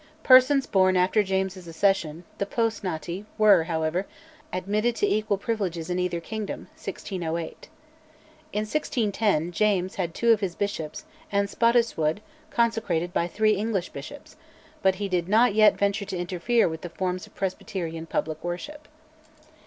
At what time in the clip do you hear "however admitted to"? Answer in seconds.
3.65-5.05